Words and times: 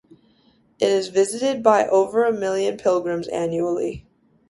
It 0.79 0.87
is 0.89 1.09
visited 1.09 1.61
by 1.61 1.85
over 1.85 2.25
a 2.25 2.33
million 2.33 2.75
pilgrims 2.75 3.27
annually. 3.27 4.07